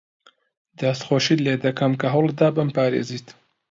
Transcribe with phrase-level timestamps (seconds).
[0.79, 3.27] دەستخۆشیت لێ دەکەم کە هەوڵت دا بمپارێزیت.